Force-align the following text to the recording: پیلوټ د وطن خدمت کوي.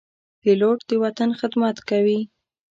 پیلوټ 0.41 0.79
د 0.89 0.91
وطن 1.03 1.29
خدمت 1.39 1.77
کوي. 1.89 2.19